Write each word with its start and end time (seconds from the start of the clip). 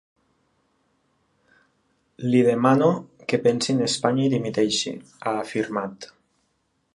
Li 2.29 2.41
demano 2.47 2.87
que 3.33 3.41
pensi 3.43 3.75
en 3.75 3.85
Espanya 3.89 4.27
i 4.29 4.33
dimiteixi, 4.37 4.95
ha 5.27 5.35
afirmat. 5.45 6.11